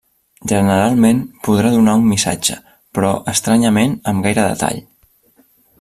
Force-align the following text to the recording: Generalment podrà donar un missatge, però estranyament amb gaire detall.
Generalment 0.51 1.19
podrà 1.47 1.73
donar 1.75 1.95
un 1.99 2.07
missatge, 2.13 2.59
però 2.97 3.13
estranyament 3.35 3.95
amb 4.13 4.29
gaire 4.29 4.51
detall. 4.53 4.85